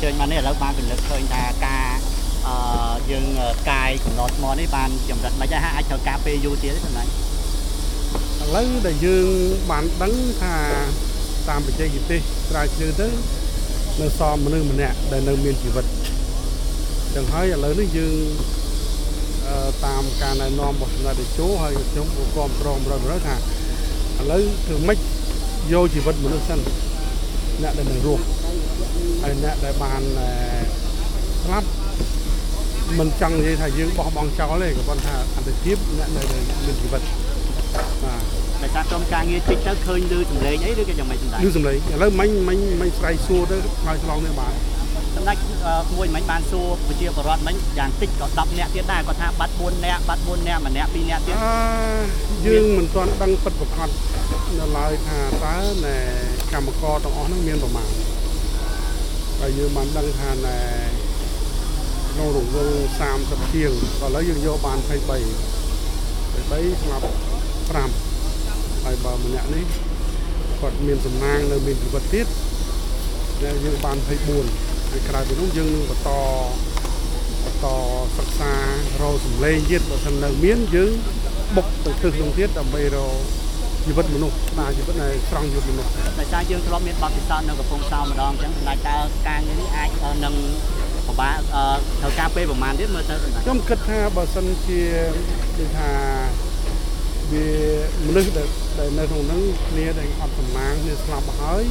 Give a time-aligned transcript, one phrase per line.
[0.00, 1.86] ញ្ជើញមកនេះឥឡូវបានពិនិត្យឃើញថាការ
[2.46, 2.54] អឺ
[3.10, 3.26] យើង
[3.70, 7.10] កាយកំណត់ថ្មនេះបានចម្រិតមិនដែរហាក់អាចត្រូវការពេលយូរទៀតទេសម្ដេចឥ
[8.54, 9.26] ឡូវដែលយើង
[9.70, 10.54] បានដឹងថា
[11.48, 13.08] តាមបច្ចេកទេសស្រាវជ្រាវទៅ
[14.00, 15.84] នៅសមមនុស្សម្នាក់ដែលនៅមានជីវិត
[17.14, 18.14] ចឹងហើយឥឡូវនេះយើង
[19.48, 24.98] អឺតាមការណែនាំរបស់សម្ដេចតេជោហើយខ្ញុំក៏គ្រប់គ្រង100%ថាឥឡូវគឺមិន
[25.72, 26.60] យកជីវិតមនុស្សសិន
[27.62, 28.24] អ្នកដែលនៅរស់
[29.22, 30.28] ហើយអ្នកដែលបានអឺ
[31.44, 31.68] ស្លាប់
[32.98, 36.22] មិនចង់និយាយថាយើងបោះបង់ចោលទេក៏ប៉ុន្តែអន្តរជាតិអ្នកនៅ
[36.66, 37.02] មានជីវិត
[38.04, 38.22] បាទ
[38.62, 44.54] ដោយសារក្រុមការងារតិចទៅឃើញឮសម្លេងអីឬក៏យ៉ាងម៉េចសម្ដេចឮសំឡេងឥឡូវមិញមិញមិញស្រ័យសួរទៅឆ្លើយឆ្លងនេះបាន
[45.16, 51.52] សម្ដេចអឺក្មួយមិញបានសួរប្រជាពលរដ្ឋមិញយ៉ាងតិចក៏10នាក់ទៀតដែរគាត់ថាបាត់4នាក់បាត់4នាក់ម្នាក់2នាក់ទៀតអឺ
[52.46, 53.88] យើងមិនទាន់ដឹងពិតប្រាកដ
[54.58, 55.98] នៅឡើយថាតើណែ
[56.52, 57.88] កម្មករទាំងអស់ហ្នឹងមានប្រមាណ
[59.40, 60.58] ហើយយើងបានដឹងថាណែ
[62.12, 62.74] ក្នុងរង្វង់
[63.12, 67.06] 30ជាងឥឡូវយើងយកបាន23 23ស្លាប់
[68.08, 69.64] 5ហើយបើម្នាក់នេះ
[70.60, 72.26] គាត់មានសំណាងនៅមានជីវិតទៀត
[73.44, 76.10] ដែលយើងបាន24ហើយក្រៅពីនោះយើងនឹងបន្ត
[77.44, 77.66] បន្ត
[78.16, 78.54] សិក្សា
[79.02, 80.92] រកសម្លេងទៀតបើមិននៅមានយើង
[81.56, 83.14] បុកទៅទិសនោះទៀតដើម្បីរក
[83.84, 88.96] ជីវិតមនុស្សស្ដារជីវិតនៅស្រង់ជីវិតមនុស្សដោយសារយើងធ្លាប់មានបទពិសោធន៍នៅកំពង់សោម្ដងអញ្ចឹងសម្ដេចតើ
[89.28, 90.34] ការងារនេះអាចអឺនឹង
[91.06, 91.64] ពិបាកអឺ
[92.00, 94.80] ត្រូវការពេលប្រហែលទៀតមើលទៅសម្ដេចខ្ញុំគិតថាបើសិនជា
[95.58, 95.90] ដូចថា
[97.32, 97.46] វា
[98.06, 101.64] មនុស្សដែលដែលនៅក្នុងហ្នឹងគ្នាដែលអត់សំណាងគ្នាស្លាប់មកហើយ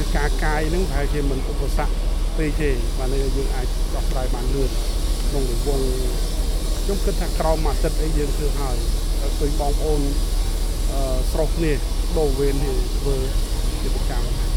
[0.00, 1.92] ឬការកាយហ្នឹងប្រហែលជាមិនឧបសគ្គ
[2.36, 4.70] ពេកទេបាទនេះយើងអាចដោះស្រាយបានលឿន
[5.28, 5.84] ក្នុងរង្វង់
[6.82, 8.76] ខ្ញុំគិតថាក្រោមមួយអាទិត្យអីយើងធ្វើហើយ
[9.20, 10.35] ហើយឃើញបងប្អូនអឺ
[11.32, 11.72] ស្រុកគ្នា
[12.18, 13.16] ដូរវេននេះធ្វើ
[13.82, 14.48] ជាប្រចាំបាទ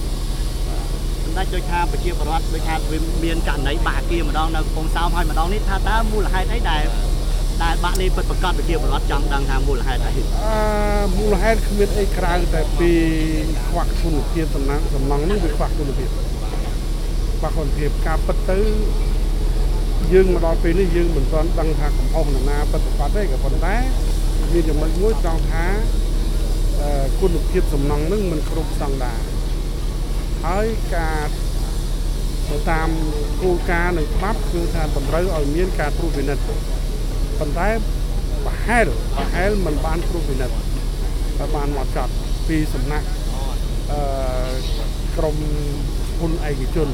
[1.24, 6.84] សម្ដេចដូចថាប្រជាពលរដ្ឋដូចថាវាមានករណីបាក់អគារម្ដងនៅកំពង់សោមហើយម្ដងនេះថាតើមូលហេតុអីដែល
[7.64, 10.22] ដែលបាក់នេះពិតប្រាកដប្រជាពលរដ្ឋចង់ដឹងថាមូលហេតុអីអឺ
[11.18, 12.92] មូលហេតុគ្មានអីក្រៅតែពី
[13.66, 16.10] ខ្វះគុណភាពសំណាងសំណង់នេះវាខ្វះគុណភាព
[17.40, 18.60] ខ្វះគុណភាពការពិតទៅ
[20.14, 23.76] យើងមកដល់ពេលនេះយើងមិនទាន់ដឹងថាកំហុសនរណាពិតប្រាកដទេក៏ប៉ុន្តែ
[24.54, 25.66] មានចំណុចមួយត្រង់ថា
[26.08, 26.09] អឺ
[27.22, 29.20] គុណភាពសំណង់នឹងមិនគ្រប់ស្តង់ដារ
[30.46, 31.28] ហើយការ
[32.50, 32.90] ទៅតាម
[33.42, 36.44] គោលការណ៍នៃច្បាប់គឺថាតម្រូវឲ្យមានការត្រួតពិនិត្យ
[37.40, 37.70] ប៉ុន្តែ
[38.46, 38.86] ប្រហែល
[39.16, 40.56] ប្រហែលមិនបានត្រួតពិនិត្យ
[41.38, 42.14] ហើយបានមកចត់
[42.48, 43.08] ពីសំណាក់
[43.92, 44.02] អឺ
[45.18, 45.36] ក្រម
[46.18, 46.90] ហ៊ុនឯកជន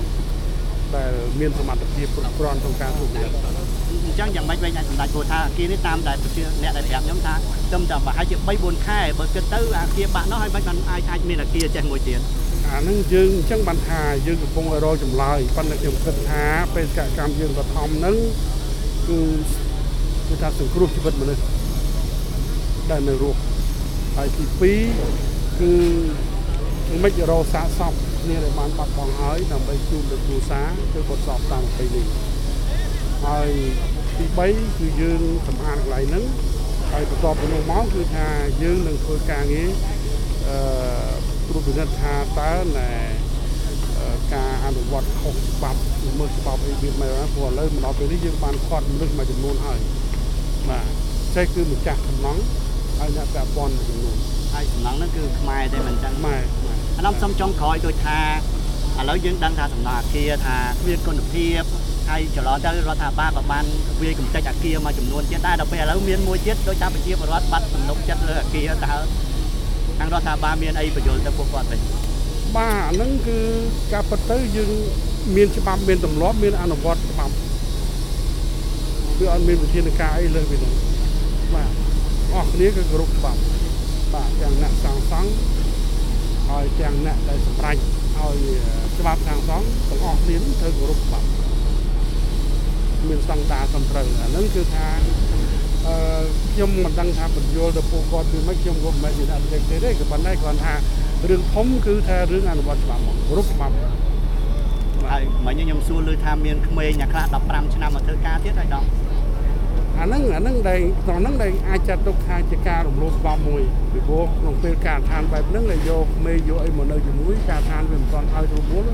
[0.95, 3.74] ដែលមានសមត្ថភាពគ្រប់គ្រាន់ក្នុងការត្រួតពិនិត្យអ
[4.15, 7.33] ញ្ចឹងយ៉ាងម៉េចវិញអាចសម្ដេចព្រោះថាអគារនេះតាមដែលប្រជាអ្នកដែលប្រាប់ខ្ញុំថា
[7.71, 12.19] ត្រឹមតែប្រហែលជា3 4ខែបើគិតទៅអាគារបាក់នោះហើយមិនបានអាចអាចមានអគារចេះមួយទៀត
[12.67, 16.43] អាហ្នឹងយើងអញ្ចឹងបានថាយើងកំពុងរកចម្លើយប៉ុន្តែខ្ញុំគិតថា
[16.75, 18.15] បេសកកម្មយើងបឋមហ្នឹង
[19.07, 19.19] គឺ
[20.27, 21.43] គឺថាសង្គ្រោះជីវិតមនុស្ស
[22.91, 23.39] ដែលនៅរស់
[24.15, 25.73] ហើយទី2គឺ
[27.03, 32.01] មិនរកសាកសពគ្នាដែលបានបាត់បង់ហើយដើម្បីជួបលើគ្រួសារគឺបទសពតាមប្រពៃណី
[33.25, 33.49] ហើយ
[34.19, 36.25] ទី3គឺយើងសម្អាតកន្លែងហ្នឹង
[36.91, 38.27] ហើយបន្ទាប់ពីនោះមកគឺថា
[38.63, 39.69] យើងនឹងធ្វើការងារ
[40.47, 40.57] អឺ
[41.47, 42.91] ត្រួតពិនិត្យថាតើណែ
[43.97, 49.79] អឺការអនុវត្តខុសច្បាប់ឬមើលច្បាប់អីវាមិនដែរព្រោះឥឡូវមកដល់ពេលនេះយើងបានខាត់មនុស្សមួយចំនួនហើយ
[50.69, 50.85] បាទ
[51.35, 52.41] ចេះគឺម្ចាស់សំណង់
[52.99, 54.15] ហើយអ្នកពាក់ព័ន្ធមួយចំនួន
[54.53, 58.19] ហើយសំណង់ហ្នឹងគឺខ្មែរទេមិនចឹងម៉ែម៉ែអានោះសុំចុងក្រោយដូចថា
[58.99, 61.61] ឥឡូវយើងដឹងថាសំណង់អគារថាគ្មានគុណភាព
[62.09, 63.65] ហើយចន្លោះទៅរដ្ឋាភិបាលក៏បាន
[64.01, 68.93] វាយកម្ទេចអគារមួយចំនួនទៀតដែរដល់ពេលឥឡូវមានមួយទៀតដូចថាប្រជាពលរដ្ឋបាត់ទំនុកចិត្តលើអគារតើ
[69.97, 71.81] ខាងរដ្ឋាភិបាលមានអីបញ្យល់ទៅពួកគាត់វិញ
[72.55, 73.37] បាទអាហ្នឹងគឺ
[73.93, 74.71] ការពិតទៅយើង
[75.35, 77.33] មានច្បាប់មានទម្លាប់មានអនុវត្តច្បាប់
[79.17, 80.73] គឺអត់មានវិធានការអីលើសពីនោះ
[81.53, 81.69] បាទ
[82.33, 83.39] អស់គ្នាគឺគោរពច្បាប់
[84.13, 85.29] បាទទាំងអ្នកសាងសង់
[86.49, 87.77] ហើយទាំងអ្នកដែលសម្រេច
[88.17, 88.35] ឲ្យ
[88.99, 91.27] ច្បាប់សាងសង់ទាំងអស់គ្នានឹងត្រូវគោរពច្បាប់
[93.09, 94.87] មានស្តង់ដារត្រឹមត្រូវអាហ្នឹងគឺថា
[95.87, 95.95] អឺ
[96.53, 100.73] ខ្ញុំមិនដឹងថាបញ្យល់ទៅពួកគាត់គឺមិនខ្ញុំក៏មិនមែនជាអ្នកបច្ចេកទេសទេក៏ប៉ុន្តែគ្រាន់ថា
[101.29, 103.75] រឿងធំគឺថារឿងអនុវត្តច្បាប់មកគោរពច្បាប់
[105.11, 108.87] ហើយមិញខ្ញុំសួរលើថាមានក្មេងអ្នកខ្លះ15ឆ្នាំមកធ្វើការទៀតហើយដល់
[109.99, 113.61] អាហ្នឹងអាហ្នឹងដែលក្នុងហ្នឹងដែលអាចចាត់ទុកថាជាការរំលោភច្បាប់មួយ
[113.91, 118.85] ពីព្រោះក្នុងពេលការឋានបែបហ្នឹងដែលយកក្មេងយកអីមកនៅជាមួយការឋានវាមិនទាន់ឲ្យរមូល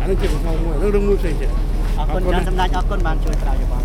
[0.00, 1.50] អាហ្នឹងជាកំហុសមួយអាហ្នឹងរឿងមួយផ្សេងទៀត
[1.98, 3.82] អរគុណច្រើនសម្ដេចអរគុណបានជួយឆ្លើយយោបល់